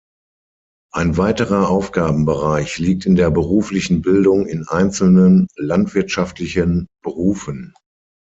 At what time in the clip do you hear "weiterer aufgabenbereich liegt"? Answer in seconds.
1.17-3.05